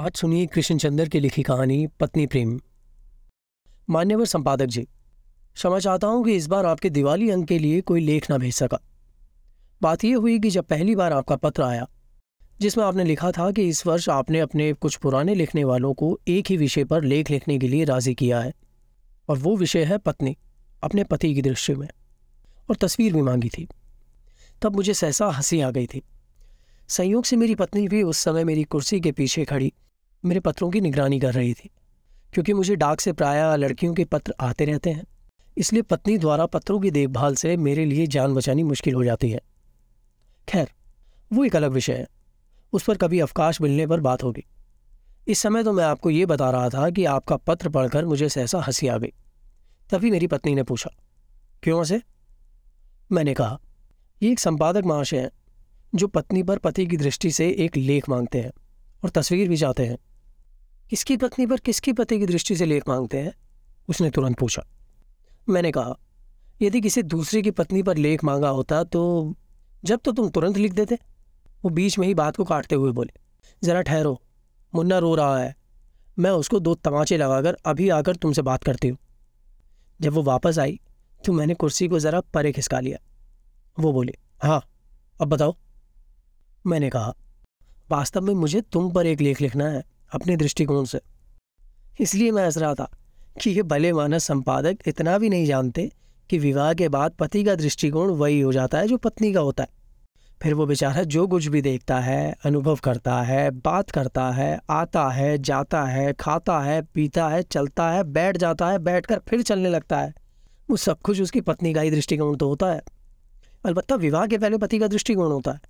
[0.00, 2.60] आज सुनिए कृष्णचंद्र की लिखी कहानी पत्नी प्रेम।
[3.90, 4.82] मान्यवर संपादक जी,
[5.54, 8.54] क्षमा चाहता हूँ कि इस बार आपके दिवाली अंक के लिए कोई लेख ना भेज
[8.54, 8.80] सका।
[9.82, 11.88] बात यह हुई कि जब पहली बार आपका पत्र आया,
[12.60, 16.46] जिसमें आपने लिखा था कि इस वर्ष आपने अपने कुछ पुराने लिखने वालों को एक
[16.50, 18.54] ही विषय पर लेख लिखने के लिए राज़ी किया है,
[19.28, 20.36] और वो विषय है पत्नी,
[20.82, 21.88] अपने पति की दृष्टि में,
[22.70, 23.68] और तस्वीर भी मांगी थी।
[24.62, 26.02] तब मुझे सहसा हँसी आ गई थी।
[26.88, 29.72] संयोग से मेरी पत्नी भी उस समय मेरी कुर्सी के पीछे खड़ी
[30.24, 31.70] मेरे पत्रों की निगरानी कर रही थी,
[32.32, 35.04] क्योंकि मुझे डाक से प्राय लड़कियों के पत्र आते रहते हैं।
[35.56, 39.40] इसलिए पत्नी द्वारा पत्रों की देखभाल से मेरे लिए जान बचानी मुश्किल हो जाती है।
[40.48, 40.70] खैर,
[41.32, 42.06] वो एक अलग विषय है।
[42.72, 44.44] उस पर कभी अवकाश मिलने पर बात होगी।
[45.28, 48.60] इस समय तो मैं आपको ये बता रहा था कि आपका पत्र पढ़कर मुझे सहसा
[48.60, 49.12] हँसी आ गई।
[49.90, 50.90] तभी मेरी पत्नी ने पूछा,
[51.62, 52.00] क्यों से
[53.10, 53.58] मैंने कहा,
[54.20, 55.30] ये एक संपादक महाशय हैं,
[55.94, 58.52] जो पत्नी पर पति की दृष्टि से एक लेख मांगते हैं
[59.04, 59.96] और तस्वीर भी चाहते हैं।
[60.90, 63.32] किसकी पत्नी पर किसकी पति की दृष्टि से लेख मांगते हैं?
[63.88, 64.62] उसने तुरंत पूछा।
[65.48, 65.94] मैंने कहा,
[66.62, 69.34] यदि किसी दूसरे की पत्नी पर लेख मांगा होता तो
[69.84, 70.98] जब तो तुम तुरंत लिख देते।
[71.64, 73.12] वो बीच में ही बात को काटते हुए बोले,
[73.62, 74.20] ज़रा ठहरो,
[74.72, 75.54] मुन्ना रो रहा है।
[76.18, 78.98] मैं उसको दो तमाचे लगाकर अभी आकर तुमसे बात करती हूँ।
[80.00, 80.78] जब वो वापस आई
[81.24, 82.98] तो मैंने कुर्सी को ज़रा परे खिसका लिया।
[83.76, 84.62] वो बोले हाँ
[85.20, 85.56] अब बताओ।
[86.64, 87.14] मैंने कहा,
[87.90, 91.00] वास्तव में मुझे तुम पर एक लेख लिखना है। अपने दृष्टिकोण से।
[92.00, 92.90] इसलिए मैं हंस रहा था
[93.42, 95.90] कि ये भले मानस संपादक इतना भी नहीं जानते
[96.30, 99.62] कि विवाह के बाद पति का दृष्टिकोण वही हो जाता है जो पत्नी का होता
[99.62, 99.68] है।
[100.42, 105.08] फिर वो बेचारा जो कुछ भी देखता है, अनुभव करता है, बात करता है, आता
[105.08, 109.68] है, जाता है, खाता है, पीता है, चलता है, बैठ जाता है, बैठकर फिर चलने
[109.68, 110.14] लगता है।
[110.70, 112.80] वो सब कुछ उसकी पत्नी का ही दृष्टिकोण तो होता है।
[113.66, 115.60] अलबत्ता विवाह के पहले पति का दृष्टिकोण होता है,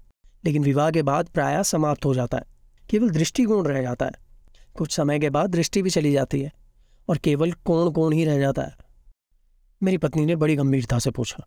[0.44, 2.44] लेकिन विवाह के बाद प्राय समाप्त हो जाता है।
[2.90, 4.29] केवल दृष्टिकोण रह जाता है।
[4.76, 6.52] कुछ समय के बाद दृष्टि भी चली जाती है
[7.08, 8.76] और केवल कोण कोण ही रह जाता है।
[9.82, 11.46] मेरी पत्नी ने बड़ी गंभीरता से पूछा,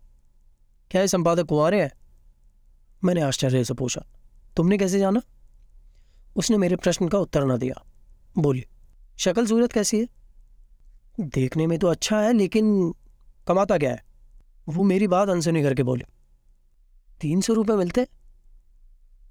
[0.90, 1.90] क्या ये संपादक कुआरे हैं?
[3.02, 4.04] मैंने आश्चर्य से पूछा,
[4.56, 5.20] तुमने कैसे जाना?
[6.36, 7.82] उसने मेरे प्रश्न का उत्तर न दिया,
[8.36, 8.64] बोली,
[9.18, 10.08] शक्ल सूरत कैसी है?
[11.20, 12.92] देखने में तो अच्छा है, लेकिन
[13.46, 14.02] कमाता क्या है?
[14.68, 16.04] वो मेरी बात अनसुनी करके बोले,
[17.20, 18.06] तीन सौ रुपये मिलते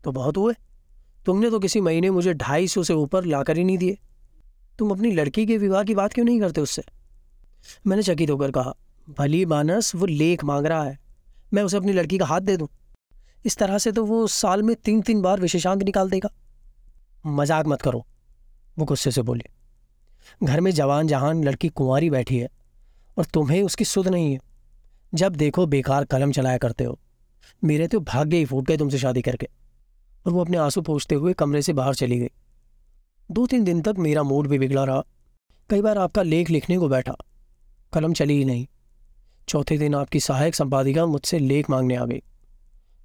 [0.04, 0.54] तो बहुत हुए।
[1.26, 3.98] तुमने तो किसी महीने मुझे ढाई सौ से ऊपर लाकर ही नहीं दिए।
[4.80, 6.84] तुम अपनी लड़की के विवाह की बात क्यों नहीं करते उससे?
[7.88, 8.74] मैंने चकित होकर कहा,
[9.08, 10.98] भली मानस, वो लेख मांग रहा है।
[11.54, 12.68] मैं उसे अपनी लड़की का हाथ दे दूँ।
[13.46, 16.30] इस तरह से तो वो साल में तीन तीन बार विशेषांक निकाल देगा।
[17.26, 18.06] मज़ाक मत करो,
[18.78, 19.50] वो गुस्से से बोले।
[20.44, 22.50] घर में जवान जहान लड़की कुंवारी बैठी है
[23.18, 24.40] और तुम्हें उसकी सुध नहीं है।
[25.14, 27.00] जब देखो बेकार कलम चलाया करते हो,
[27.62, 29.48] मेरे तो भाग्य ही फूट गए तुमसे शादी करके।
[30.26, 32.30] और वो अपने आँसू पोछते हुए कमरे से बाहर चली गई।
[33.32, 35.04] दो तीन दिन तक मेरा मूड भी बिगड़ा रहा।
[35.70, 37.16] कई बार आपका लेख लिखने को बैठा।
[37.94, 38.68] कलम चली ही नहीं।
[39.48, 42.22] चौथे दिन आपकी सहायक संपादिका मुझसे लेख मांगने आ गई।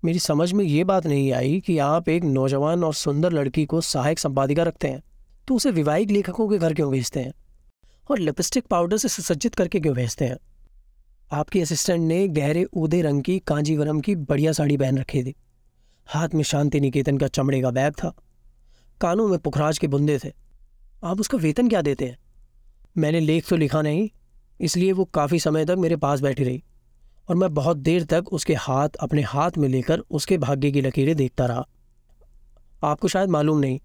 [0.04, 3.80] मेरी समझ में ये बात नहीं आई कि आप एक नौजवान और सुंदर लड़की को
[3.80, 5.02] सहायक संपादिका रखते हैं।
[5.48, 7.32] तो उसे विवाहिक लेखकों के घर क्यों भेजते हैं?
[8.10, 10.36] और लिपस्टिक पाउडर से सुसज्जित करके क्यों भेजते हैं?
[11.32, 15.34] आपकी असिस्टेंट ने गहरे, ऊदे रंग की, कांजीवरम की बढ़िया साड़ी पहन रखी थी।
[16.08, 18.12] हाथ में शांति निकेतन का चमड़े का बैग था।
[19.00, 20.32] कानों में पुखराज के बुंदे थे।
[21.04, 22.18] आप उसका वेतन क्या देते हैं?
[22.96, 24.08] मैंने लेख तो लिखा नहीं,
[24.60, 26.62] इसलिए वो काफ़ी समय तक मेरे पास बैठी रही
[27.28, 31.14] और मैं बहुत देर तक उसके हाथ, अपने हाथ में लेकर उसके भाग्य की लकीरें
[31.16, 31.66] देखता रहा।
[32.84, 33.80] आपको शायद मालूम नहीं,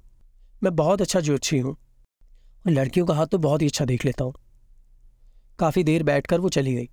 [0.63, 1.75] मैं बहुत अच्छा ज्योतिषी हूँ
[2.67, 4.33] लड़कियों का हाथ तो बहुत ही अच्छा देख लेता हूँ।
[5.59, 6.89] काफ़ी देर बैठकर वो चली गई।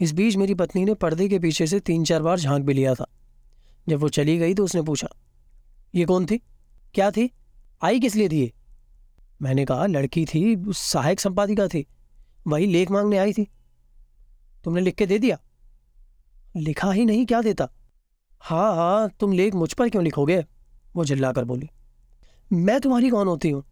[0.00, 2.94] इस बीच मेरी पत्नी ने पर्दे के पीछे से तीन चार बार झाँक भी लिया
[2.94, 3.06] था।
[3.86, 5.08] जब वो चली गई तो उसने पूछा,
[5.94, 6.38] ये कौन थी?
[6.94, 7.30] क्या थी?
[7.82, 8.52] आई किस लिए थी
[9.42, 11.86] मैंने कहा, लड़की थी सहायक संपादिका थी।
[12.46, 13.46] वही लेख मांगने आई थी।
[14.64, 15.38] तुमने लिख के दे दिया?
[16.56, 17.68] लिखा ही नहीं, क्या देता?
[18.40, 20.44] हाँ हाँ तुम लेख मुझ पर क्यों लिखोगे?
[20.96, 21.68] वो झिल्ला कर बोली,
[22.50, 23.64] मैं तुम्हारी कौन होती हूँ?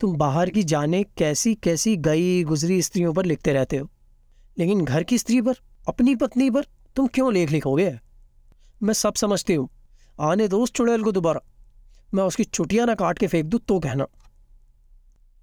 [0.00, 3.88] तुम बाहर की जाने कैसी कैसी गई गुजरी स्त्रियों पर लिखते रहते हो।
[4.58, 5.54] लेकिन घर की स्त्री पर,
[5.88, 6.66] अपनी पत्नी पर
[6.96, 7.90] तुम क्यों लेख लिखोगे?
[8.82, 9.68] मैं सब समझती हूँ।
[10.20, 11.40] आने दो उस चुड़ैल को दोबारा।
[12.14, 14.06] मैं उसकी चुटिया ना काट के फेंक दूँ तो कहना।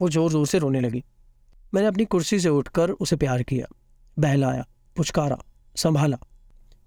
[0.02, 1.04] वो ज़ोर ज़ोर से रोने लगी।
[1.74, 3.68] मैंने अपनी कुर्सी से उठकर उसे प्यार किया।
[4.20, 5.38] बहलाया, पुचकारा,
[5.76, 6.18] संभाला।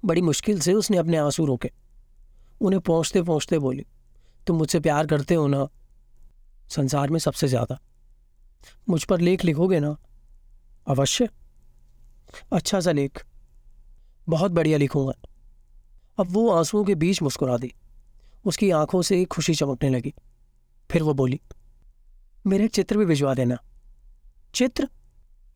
[0.05, 1.71] बड़ी मुश्किल से उसने अपने आँसू रोके।
[2.61, 3.87] उन्हें पहुँचते पहुँचते बोली,
[4.47, 5.69] तुम मुझसे प्यार करते हो ना?
[6.71, 7.79] संसार में सबसे ज़्यादा।
[8.89, 9.97] मुझ पर लेख लिखोगे ना?
[10.87, 11.29] अवश्य।
[12.53, 13.25] अच्छा सा लेख।
[14.29, 15.13] बहुत बढ़िया लिखूँगा।
[16.21, 17.73] अब वो आंसुओं के बीच मुस्कुरा दी।
[18.45, 20.13] उसकी आँखों से खुशी चमकने लगी।
[20.91, 21.41] फिर वो बोली,
[22.47, 23.59] मेरा चित्र भी भिजवा देना।
[24.55, 24.89] चित्र?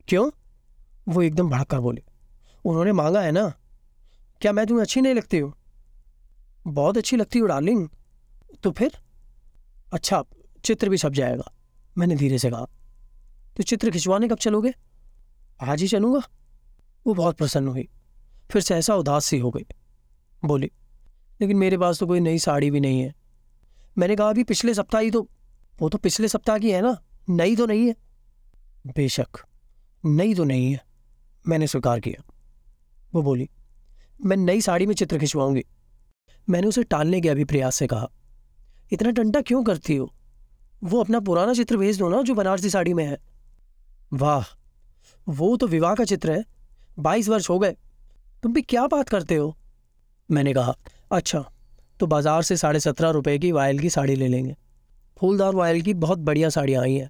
[0.07, 0.29] क्यों?
[1.07, 2.03] वो एकदम भड़क कर बोले,
[2.65, 3.47] उन्होंने मांगा है ना।
[4.41, 5.53] क्या मैं तुम्हें अच्छी नहीं लगती हूँ?
[6.67, 7.87] बहुत अच्छी लगती हूँ, डार्लिंग।
[8.63, 8.97] तो फिर?
[9.93, 10.23] अच्छा
[10.63, 11.51] चित्र भी छप जाएगा,
[11.97, 12.65] मैंने धीरे से कहा।
[13.57, 14.73] तो चित्र खिंचवाने कब चलोगे?
[15.63, 16.21] आज ही चलूँगा।
[17.07, 17.87] वो बहुत प्रसन्न हुई,
[18.51, 19.65] फिर सहसा उदास सी हो गई।
[20.47, 20.71] बोली,
[21.41, 23.13] लेकिन मेरे पास तो कोई नई साड़ी भी नहीं है।
[23.97, 25.27] मैंने कहा, अभी पिछले सप्ताह ही तो
[25.79, 26.97] वो तो पिछले सप्ताह की है ना,
[27.29, 27.95] नई तो नहीं है।
[28.87, 29.39] बेशक,
[30.03, 30.81] नई तो नहीं है,
[31.45, 32.23] मैंने स्वीकार किया।
[33.13, 33.49] वो बोली,
[34.19, 35.63] मैं नई साड़ी में चित्र खिंचवाऊँगी।
[36.47, 38.09] मैंने उसे टालने के अभी प्रयास से कहा,
[38.91, 40.11] इतना डंडा क्यों करती हो?
[40.83, 43.17] वो अपना पुराना चित्र भेज दो ना, जो बनारसी साड़ी में है।
[44.11, 44.43] वाह,
[45.27, 46.43] वो तो विवाह का चित्र है,
[46.99, 47.75] बाईस वर्ष हो गए,
[48.43, 49.55] तुम भी क्या बात करते हो?
[50.29, 50.75] मैंने कहा
[51.11, 51.43] अच्छा
[51.99, 54.55] तो बाज़ार से साढ़े सत्रह रुपये की वायल की साड़ी ले लेंगे।
[55.17, 57.09] फूलदार वायल की बहुत बढ़िया साड़ियाँ आई हैं।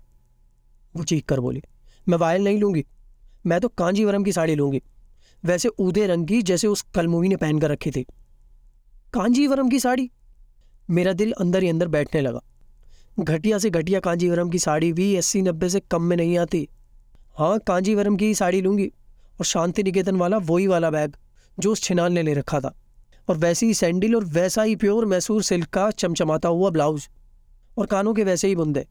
[0.96, 1.62] वो चीख कर बोली,
[2.08, 2.86] मैं वायल नहीं लूँगी,
[3.46, 4.82] मैं तो कांजीवरम की साड़ी लूँगी,
[5.44, 8.06] वैसे ऊदे रंग की जैसे उस कलमुवी ने पहन कर रखी थी।
[9.14, 10.10] कांजीवरम की साड़ी?
[10.90, 12.42] मेरा दिल अंदर ही अंदर बैठने लगा।
[13.20, 16.68] घटिया से घटिया कांजीवरम की साड़ी भी अस्सी नब्बे से कम में नहीं आती।
[17.38, 18.88] हाँ कांजीवरम की साड़ी लूँगी,
[19.40, 21.16] और शांति निकेतन वाला वही वाला बैग
[21.58, 22.74] जो उस छिनाल ने ले रखा था।
[23.30, 27.10] और वैसी ही सैंडल और वैसा ही प्योर मैसूर सिल्क का चमचमाता हुआ ब्लाउज
[27.78, 28.88] और कानों के वैसे ही बुंदे।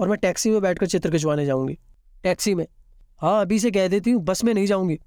[0.00, 1.78] और मैं टैक्सी में बैठकर चित्र खिंचवाने जाऊँगी।
[2.22, 2.66] टैक्सी में?
[3.18, 4.98] हाँ अभी से कह देती हूँ, बस में नहीं जाऊँगी।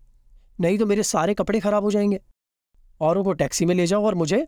[0.60, 2.20] नहीं तो मेरे सारे कपड़े खराब हो जाएँगे।
[3.02, 4.48] औरों को टैक्सी में ले जाओ और मुझे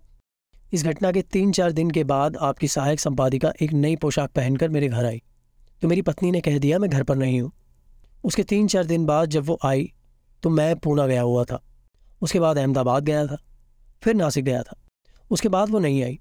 [0.74, 4.70] इस घटना के तीन चार दिन के बाद आपकी सहायक संपादिका एक नई पोशाक पहनकर
[4.70, 5.22] मेरे घर आई।
[5.82, 7.52] तो मेरी पत्नी ने कह दिया, मैं घर पर नहीं हूँ।
[8.24, 9.94] उसके तीन चार दिन बाद जब वो आई
[10.44, 11.64] तो मैं पूना गया हुआ था।
[12.22, 13.38] उसके बाद अहमदाबाद गया था।
[14.02, 14.76] फिर नासिक गया था।
[15.32, 16.20] उसके बाद वो नहीं आई।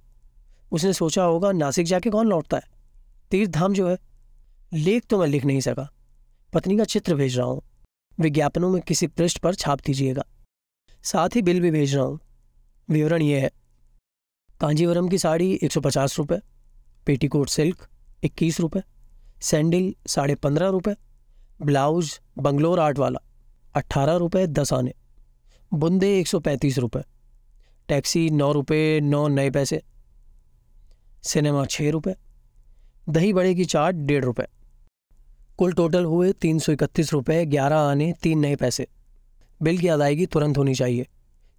[0.72, 2.62] उसने सोचा होगा, नासिक जाके कौन लौटता है?
[3.30, 3.98] तीर्थ धाम जो है,
[4.72, 5.88] लेख तो मैं लिख नहीं सका।
[6.52, 7.62] पत्नी का चित्र भेज रहा हूँ।
[8.20, 10.24] विज्ञापनों में किसी पृष्ठ पर छाप दीजिएगा।
[11.04, 12.18] साथ ही बिल भी भेज रहा हूँ।
[12.88, 13.50] विवरण ये है।
[14.60, 16.38] कांजीवरम की साड़ी एक सौ पचास रुपये
[17.06, 17.88] पेटीकोट सिल्क
[18.24, 18.82] इक्कीस रुपये
[19.40, 20.94] सैंडल साढ़े पंद्रह रुपये
[21.62, 23.20] ब्लाउज बंगलोर आर्ट वाला
[23.74, 24.92] अट्ठारह रुपये दस आने।
[25.74, 27.02] बुंदे एक सौ पैंतीस रुपये
[27.90, 29.82] टैक्सी नौ रुपये नौ नए पैसे।
[31.22, 32.14] सिनेमा छः रुपये
[33.08, 34.46] दही बड़े की चाट डेढ़ रुपये
[35.58, 38.86] कुल टोटल हुए तीन सौ इकतीस रुपये ग्यारह आने, तीन नए पैसे।
[39.62, 41.06] बिल की अदायगी तुरंत होनी चाहिए,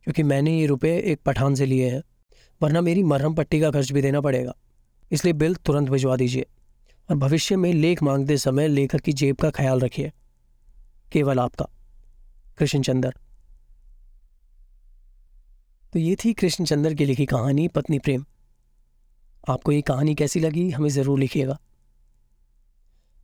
[0.03, 2.01] क्योंकि मैंने ये रुपये एक पठान से लिए हैं,
[2.61, 4.53] वरना मेरी मरहम पट्टी का खर्च भी देना पड़ेगा।
[5.11, 6.45] इसलिए बिल तुरंत भिजवा दीजिए,
[7.09, 10.11] और भविष्य में लेख मांगते समय लेखक की जेब का ख्याल रखिए।
[11.11, 11.67] केवल आपका,
[12.57, 13.13] कृष्णचंदर।
[15.93, 18.25] तो ये थी कृष्णचंद्र की लिखी कहानी, पत्नी प्रेम।
[19.49, 21.59] आपको ये कहानी कैसी लगी, हमें ज़रूर लिखिएगा।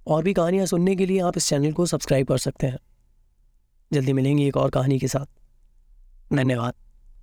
[0.07, 2.77] और भी कहानियाँ सुनने के लिए आप इस चैनल को सब्सक्राइब कर सकते हैं।
[3.93, 5.25] जल्दी मिलेंगे एक और कहानी के साथ।
[6.33, 6.73] धन्यवाद।